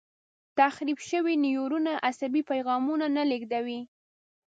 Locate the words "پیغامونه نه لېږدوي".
2.51-3.81